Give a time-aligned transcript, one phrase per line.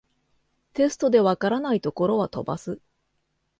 [0.73, 2.79] テストで解らないところは飛ばす